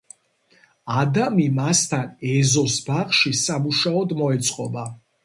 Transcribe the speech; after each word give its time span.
ადამი 1.01 1.43
მასთან 1.59 2.07
ეზოს 2.37 2.79
ბაღში 2.87 3.33
სამუშაოდ 3.43 4.17
მოეწყობა. 4.23 4.89